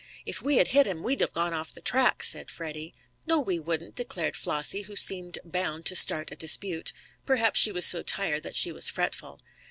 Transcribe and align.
"If 0.25 0.41
we 0.41 0.55
had 0.57 0.69
hit 0.69 0.87
him 0.87 1.03
we'd 1.03 1.23
gone 1.31 1.53
off 1.53 1.73
the 1.75 1.79
track," 1.79 2.23
said 2.23 2.49
Freddy. 2.49 2.95
"No, 3.27 3.39
we 3.39 3.59
wouldn't," 3.59 3.93
declared 3.93 4.35
Flossie, 4.35 4.81
who 4.81 4.95
seemed 4.95 5.37
bound 5.45 5.85
to 5.85 5.95
start 5.95 6.31
a 6.31 6.35
dispute. 6.35 6.91
Perhaps 7.27 7.59
she 7.59 7.71
was 7.71 7.85
so 7.85 8.01
tired 8.01 8.41
that 8.41 8.55
she 8.55 8.71
was 8.71 8.89
fretful. 8.89 9.41